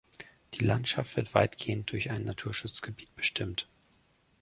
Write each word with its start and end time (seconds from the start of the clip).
Die 0.55 0.65
Landschaft 0.65 1.15
wird 1.15 1.35
weitgehend 1.35 1.91
durch 1.91 2.09
ein 2.09 2.23
Naturschutzgebiet 2.25 3.15
bestimmt. 3.15 3.67